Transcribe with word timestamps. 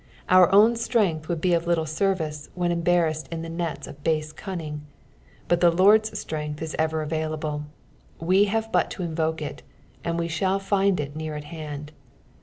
Our 0.29 0.51
own 0.51 0.77
strength 0.77 1.29
would 1.29 1.41
be 1.41 1.53
of 1.53 1.67
little 1.67 1.85
service 1.85 2.49
when 2.55 2.71
embarrassed 2.71 3.27
in 3.31 3.43
the 3.43 3.49
nets 3.49 3.85
of 3.85 4.03
base 4.03 4.31
cunning, 4.31 4.81
but 5.47 5.61
the 5.61 5.69
Lord's 5.69 6.17
strength 6.17 6.59
is 6.59 6.75
ever 6.79 7.03
available; 7.03 7.65
wo 8.19 8.45
have 8.45 8.71
but 8.71 8.89
to 8.97 9.03
invoke 9.03 9.43
it, 9.43 9.61
and 10.03 10.17
WQ 10.17 10.27
shall 10.31 10.57
find 10.57 10.99
it 10.99 11.15
near 11.15 11.35
at 11.35 11.43
hand. 11.43 11.91